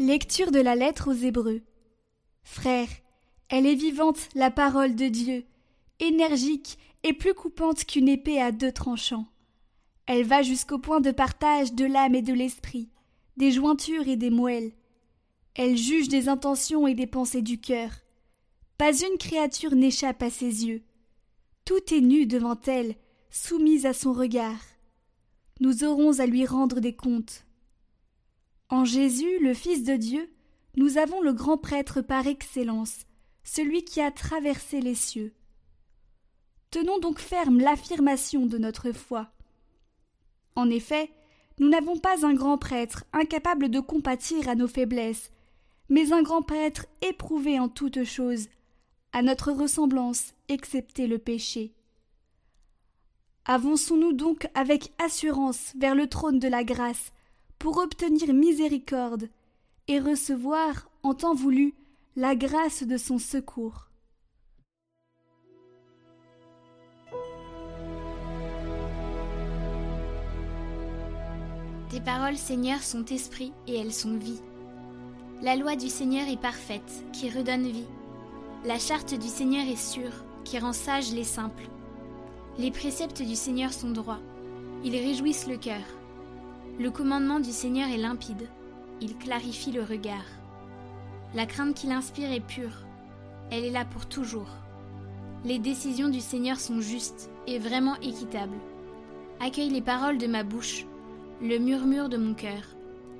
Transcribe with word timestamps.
Lecture 0.00 0.50
de 0.50 0.60
la 0.60 0.76
lettre 0.76 1.10
aux 1.10 1.26
Hébreux. 1.26 1.60
Frères, 2.42 2.88
elle 3.50 3.66
est 3.66 3.74
vivante, 3.74 4.30
la 4.34 4.50
parole 4.50 4.94
de 4.94 5.08
Dieu, 5.08 5.44
énergique 5.98 6.78
et 7.02 7.12
plus 7.12 7.34
coupante 7.34 7.84
qu'une 7.84 8.08
épée 8.08 8.40
à 8.40 8.50
deux 8.50 8.72
tranchants. 8.72 9.26
Elle 10.06 10.24
va 10.24 10.40
jusqu'au 10.40 10.78
point 10.78 11.02
de 11.02 11.10
partage 11.10 11.74
de 11.74 11.84
l'âme 11.84 12.14
et 12.14 12.22
de 12.22 12.32
l'esprit, 12.32 12.88
des 13.36 13.52
jointures 13.52 14.08
et 14.08 14.16
des 14.16 14.30
moelles. 14.30 14.72
Elle 15.54 15.76
juge 15.76 16.08
des 16.08 16.30
intentions 16.30 16.86
et 16.86 16.94
des 16.94 17.06
pensées 17.06 17.42
du 17.42 17.60
cœur. 17.60 17.90
Pas 18.78 18.98
une 19.02 19.18
créature 19.18 19.74
n'échappe 19.74 20.22
à 20.22 20.30
ses 20.30 20.64
yeux. 20.64 20.82
Tout 21.66 21.92
est 21.92 22.00
nu 22.00 22.24
devant 22.24 22.58
elle, 22.68 22.94
soumise 23.28 23.84
à 23.84 23.92
son 23.92 24.14
regard. 24.14 24.62
Nous 25.60 25.84
aurons 25.84 26.20
à 26.20 26.24
lui 26.24 26.46
rendre 26.46 26.80
des 26.80 26.96
comptes. 26.96 27.44
En 28.70 28.84
Jésus, 28.84 29.40
le 29.40 29.52
Fils 29.52 29.82
de 29.82 29.96
Dieu, 29.96 30.32
nous 30.76 30.96
avons 30.96 31.20
le 31.20 31.32
grand 31.32 31.58
prêtre 31.58 32.02
par 32.02 32.28
excellence, 32.28 33.00
celui 33.42 33.84
qui 33.84 34.00
a 34.00 34.12
traversé 34.12 34.80
les 34.80 34.94
cieux. 34.94 35.34
Tenons 36.70 37.00
donc 37.00 37.18
ferme 37.18 37.58
l'affirmation 37.58 38.46
de 38.46 38.58
notre 38.58 38.92
foi. 38.92 39.32
En 40.54 40.70
effet, 40.70 41.10
nous 41.58 41.68
n'avons 41.68 41.98
pas 41.98 42.24
un 42.24 42.32
grand 42.32 42.58
prêtre 42.58 43.04
incapable 43.12 43.70
de 43.70 43.80
compatir 43.80 44.48
à 44.48 44.54
nos 44.54 44.68
faiblesses, 44.68 45.32
mais 45.88 46.12
un 46.12 46.22
grand 46.22 46.42
prêtre 46.42 46.86
éprouvé 47.02 47.58
en 47.58 47.68
toutes 47.68 48.04
choses, 48.04 48.46
à 49.12 49.22
notre 49.22 49.50
ressemblance, 49.50 50.34
excepté 50.48 51.08
le 51.08 51.18
péché. 51.18 51.74
Avançons-nous 53.46 54.12
donc 54.12 54.46
avec 54.54 54.92
assurance 54.98 55.72
vers 55.76 55.96
le 55.96 56.06
trône 56.06 56.38
de 56.38 56.46
la 56.46 56.62
grâce, 56.62 57.12
pour 57.60 57.76
obtenir 57.76 58.32
miséricorde 58.32 59.28
et 59.86 60.00
recevoir, 60.00 60.88
en 61.02 61.12
temps 61.14 61.34
voulu, 61.34 61.74
la 62.16 62.34
grâce 62.34 62.82
de 62.82 62.96
son 62.96 63.18
secours. 63.18 63.90
Tes 71.90 72.00
paroles, 72.00 72.38
Seigneur, 72.38 72.82
sont 72.82 73.04
esprit 73.04 73.52
et 73.66 73.76
elles 73.76 73.92
sont 73.92 74.16
vie. 74.16 74.40
La 75.42 75.54
loi 75.54 75.76
du 75.76 75.90
Seigneur 75.90 76.28
est 76.28 76.40
parfaite, 76.40 77.04
qui 77.12 77.28
redonne 77.28 77.68
vie. 77.68 77.88
La 78.64 78.78
charte 78.78 79.12
du 79.12 79.28
Seigneur 79.28 79.68
est 79.68 79.76
sûre, 79.76 80.24
qui 80.44 80.58
rend 80.58 80.72
sages 80.72 81.12
les 81.12 81.24
simples. 81.24 81.68
Les 82.58 82.70
préceptes 82.70 83.22
du 83.22 83.36
Seigneur 83.36 83.72
sont 83.72 83.90
droits, 83.90 84.20
ils 84.82 84.96
réjouissent 84.96 85.46
le 85.46 85.58
cœur. 85.58 85.82
Le 86.80 86.90
commandement 86.90 87.40
du 87.40 87.52
Seigneur 87.52 87.90
est 87.90 87.98
limpide, 87.98 88.48
il 89.02 89.14
clarifie 89.18 89.70
le 89.70 89.82
regard. 89.82 90.24
La 91.34 91.44
crainte 91.44 91.74
qu'il 91.74 91.92
inspire 91.92 92.32
est 92.32 92.40
pure, 92.40 92.86
elle 93.50 93.66
est 93.66 93.70
là 93.70 93.84
pour 93.84 94.06
toujours. 94.06 94.48
Les 95.44 95.58
décisions 95.58 96.08
du 96.08 96.20
Seigneur 96.20 96.58
sont 96.58 96.80
justes 96.80 97.30
et 97.46 97.58
vraiment 97.58 97.96
équitables. 97.96 98.56
Accueille 99.40 99.68
les 99.68 99.82
paroles 99.82 100.16
de 100.16 100.26
ma 100.26 100.42
bouche, 100.42 100.86
le 101.42 101.58
murmure 101.58 102.08
de 102.08 102.16
mon 102.16 102.32
cœur, 102.32 102.62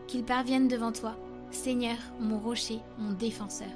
qu'ils 0.07 0.25
parviennent 0.25 0.69
devant 0.69 0.93
toi, 0.93 1.15
Seigneur, 1.51 1.99
mon 2.19 2.39
rocher, 2.39 2.79
mon 2.97 3.13
défenseur. 3.13 3.69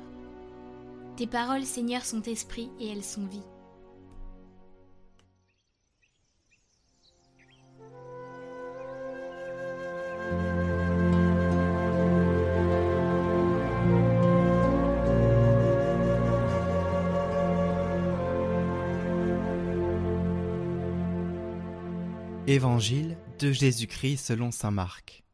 Tes 1.16 1.26
paroles, 1.26 1.64
Seigneur, 1.64 2.06
sont 2.06 2.22
esprit 2.22 2.70
et 2.80 2.88
elles 2.88 3.04
sont 3.04 3.26
vie. 3.26 3.44
Évangile 22.54 23.18
de 23.40 23.50
Jésus-Christ 23.50 24.26
selon 24.26 24.52
saint 24.52 24.70
Marc. 24.70 25.24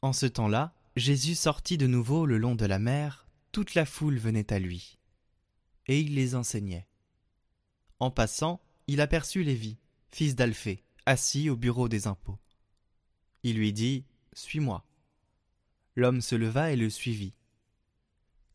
En 0.00 0.14
ce 0.14 0.24
temps-là, 0.24 0.72
Jésus 0.96 1.34
sortit 1.34 1.76
de 1.76 1.86
nouveau 1.86 2.24
le 2.24 2.38
long 2.38 2.54
de 2.54 2.64
la 2.64 2.78
mer, 2.78 3.26
toute 3.52 3.74
la 3.74 3.84
foule 3.84 4.16
venait 4.16 4.50
à 4.50 4.58
lui, 4.58 4.98
et 5.86 6.00
il 6.00 6.14
les 6.14 6.34
enseignait. 6.34 6.88
En 8.00 8.10
passant, 8.10 8.62
il 8.86 9.02
aperçut 9.02 9.42
Lévi, 9.42 9.76
fils 10.10 10.34
d'Alphée, 10.34 10.82
assis 11.04 11.50
au 11.50 11.56
bureau 11.56 11.90
des 11.90 12.06
impôts. 12.06 12.38
Il 13.42 13.56
lui 13.56 13.74
dit 13.74 14.06
Suis-moi. 14.32 14.82
L'homme 15.94 16.22
se 16.22 16.36
leva 16.36 16.72
et 16.72 16.76
le 16.76 16.88
suivit. 16.88 17.36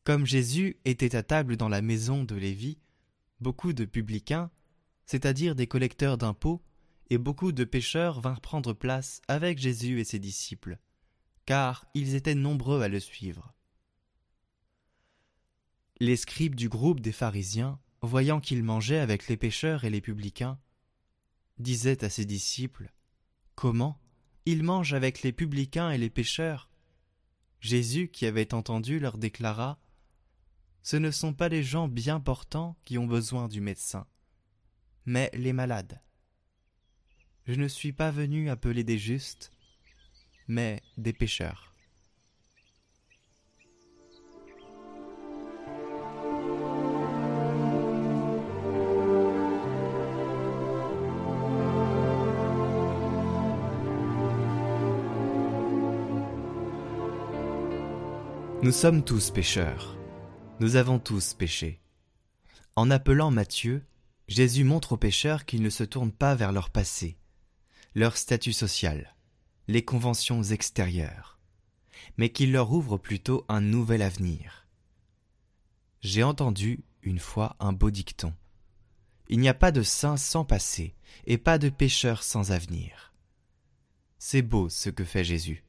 Comme 0.04 0.26
Jésus 0.26 0.78
était 0.86 1.16
à 1.16 1.22
table 1.22 1.56
dans 1.56 1.70
la 1.70 1.84
maison 1.84 2.24
de 2.24 2.34
Lévi, 2.34 2.80
beaucoup 3.42 3.74
de 3.74 3.86
publicains 3.86 4.50
c'est-à-dire 5.08 5.56
des 5.56 5.68
collecteurs 5.68 6.18
d'impôts, 6.18 6.62
et 7.10 7.18
beaucoup 7.18 7.54
de 7.54 7.64
pêcheurs 7.64 8.20
vinrent 8.20 8.42
prendre 8.42 8.74
place 8.74 9.22
avec 9.28 9.58
Jésus 9.58 10.00
et 10.00 10.04
ses 10.04 10.20
disciples, 10.20 10.78
car 11.46 11.86
ils 11.94 12.16
étaient 12.16 12.36
nombreux 12.36 12.82
à 12.82 12.90
le 12.90 13.00
suivre. 13.00 13.54
Les 16.00 16.18
scribes 16.18 16.56
du 16.56 16.70
groupe 16.70 17.00
des 17.00 17.14
pharisiens, 17.14 17.80
voyant 18.02 18.40
qu'il 18.40 18.62
mangeait 18.64 19.00
avec 19.00 19.28
les 19.30 19.38
pêcheurs 19.38 19.86
et 19.86 19.90
les 19.90 20.02
publicains, 20.02 20.60
disaient 21.58 22.04
à 22.04 22.10
ses 22.10 22.26
disciples 22.26 22.92
Comment? 23.56 24.00
Il 24.46 24.64
mange 24.64 24.94
avec 24.94 25.24
les 25.24 25.32
publicains 25.32 25.90
et 25.90 25.98
les 25.98 26.10
pêcheurs. 26.10 26.70
Jésus, 27.60 28.10
qui 28.10 28.26
avait 28.26 28.54
entendu, 28.54 29.00
leur 29.00 29.18
déclara 29.18 29.80
Ce 30.84 30.96
ne 30.96 31.12
sont 31.12 31.34
pas 31.34 31.50
les 31.50 31.64
gens 31.64 31.88
bien 31.88 32.20
portants 32.20 32.78
qui 32.86 32.98
ont 32.98 33.08
besoin 33.08 33.48
du 33.48 33.60
médecin, 33.62 34.06
mais 35.08 35.32
les 35.34 35.54
malades. 35.54 36.02
Je 37.46 37.54
ne 37.54 37.70
suis 37.70 37.94
pas 37.94 38.12
venu 38.12 38.50
appeler 38.50 38.84
des 38.84 38.98
justes, 38.98 39.52
mais 40.50 40.82
des 40.98 41.14
pécheurs. 41.14 41.74
Nous 58.62 58.74
sommes 58.74 59.06
tous 59.06 59.32
pécheurs. 59.32 59.96
Nous 60.60 60.76
avons 60.76 61.00
tous 61.00 61.34
péché. 61.34 61.80
En 62.76 62.92
appelant 62.92 63.32
Matthieu, 63.32 63.86
Jésus 64.28 64.64
montre 64.64 64.94
aux 64.94 64.98
pécheurs 64.98 65.46
qu'ils 65.46 65.62
ne 65.62 65.70
se 65.70 65.84
tournent 65.84 66.12
pas 66.12 66.36
vers 66.36 66.52
leur 66.52 66.70
passé, 66.70 67.18
leur 67.96 68.18
statut 68.18 68.54
social, 68.54 69.16
les 69.68 69.84
conventions 69.84 70.44
extérieures, 70.44 71.40
mais 72.18 72.30
qu'ils 72.30 72.52
leur 72.52 72.72
ouvrent 72.72 72.98
plutôt 72.98 73.46
un 73.48 73.62
nouvel 73.62 74.02
avenir. 74.02 74.68
J'ai 76.02 76.24
entendu 76.24 76.84
une 77.04 77.20
fois 77.20 77.56
un 77.60 77.74
beau 77.74 77.90
dicton. 77.90 78.34
Il 79.30 79.40
n'y 79.40 79.50
a 79.50 79.54
pas 79.54 79.72
de 79.72 79.82
saint 79.82 80.18
sans 80.18 80.46
passé, 80.46 80.94
et 81.26 81.38
pas 81.38 81.58
de 81.58 81.70
pécheur 81.70 82.24
sans 82.24 82.52
avenir. 82.52 83.14
C'est 84.20 84.42
beau 84.42 84.70
ce 84.70 84.90
que 84.90 85.04
fait 85.04 85.24
Jésus. 85.24 85.64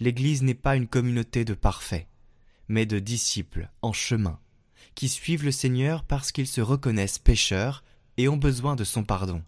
L'Église 0.00 0.42
n'est 0.42 0.54
pas 0.54 0.76
une 0.76 0.88
communauté 0.88 1.44
de 1.44 1.54
parfaits, 1.54 2.08
mais 2.68 2.86
de 2.86 2.98
disciples 2.98 3.68
en 3.82 3.92
chemin, 3.92 4.40
qui 4.94 5.08
suivent 5.08 5.44
le 5.44 5.52
Seigneur 5.52 6.04
parce 6.04 6.32
qu'ils 6.32 6.46
se 6.46 6.60
reconnaissent 6.60 7.18
pécheurs 7.18 7.84
et 8.20 8.28
ont 8.28 8.36
besoin 8.36 8.76
de 8.76 8.84
son 8.84 9.02
pardon. 9.02 9.42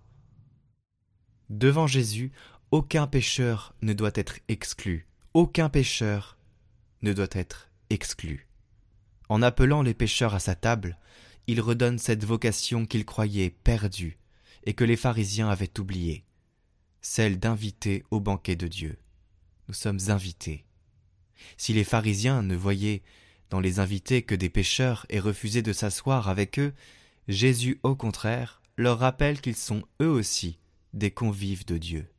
Devant 1.51 1.87
Jésus, 1.87 2.33
aucun 2.71 3.07
pécheur 3.07 3.75
ne 3.83 3.93
doit 3.93 4.13
être 4.15 4.39
exclu, 4.49 5.07
aucun 5.35 5.69
pécheur 5.69 6.39
ne 7.03 7.13
doit 7.13 7.29
être 7.33 7.69
exclu. 7.91 8.49
En 9.29 9.43
appelant 9.43 9.83
les 9.83 9.93
pécheurs 9.93 10.35
à 10.35 10.41
sa 10.41 10.55
table, 10.55 10.97
il 11.47 11.61
redonne 11.61 11.99
cette 11.99 12.25
vocation 12.25 12.87
qu'il 12.87 13.05
croyait 13.05 13.51
perdue 13.51 14.19
et 14.65 14.73
que 14.73 14.85
les 14.85 14.97
pharisiens 14.97 15.51
avaient 15.51 15.79
oubliée, 15.79 16.25
celle 17.03 17.39
d'inviter 17.39 18.05
au 18.11 18.21
banquet 18.21 18.57
de 18.57 18.69
Dieu. 18.69 18.97
Nous 19.69 19.75
sommes 19.75 20.01
invités. 20.09 20.65
Si 21.59 21.75
les 21.75 21.85
pharisiens 21.85 22.41
ne 22.41 22.57
voyaient 22.57 23.03
dans 23.51 23.61
les 23.61 23.81
invités 23.81 24.23
que 24.23 24.35
des 24.35 24.49
pécheurs 24.49 25.05
et 25.11 25.21
refusaient 25.21 25.61
de 25.61 25.75
s'asseoir 25.75 26.31
avec 26.31 26.59
eux, 26.59 26.73
Jésus, 27.29 27.79
au 27.83 27.95
contraire, 27.95 28.62
leur 28.77 28.99
rappelle 28.99 29.41
qu'ils 29.41 29.57
sont 29.57 29.83
eux 30.01 30.09
aussi 30.09 30.59
des 30.93 31.11
convives 31.11 31.65
de 31.65 31.79
Dieu. 31.79 32.12